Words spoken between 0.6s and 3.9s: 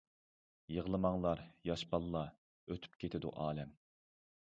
يىغلىماڭلار ياش باللا، ئۆتۈپ كېتىدۇ ئالەم.